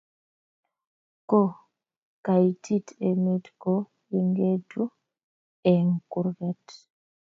Ko 1.29 1.41
kaitit 2.25 2.87
emet 3.09 3.45
ko 3.61 3.73
ingetu 4.17 4.83
eng 5.71 5.89
kurgat 6.11 6.65